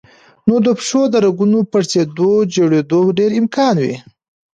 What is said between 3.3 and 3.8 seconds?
امکان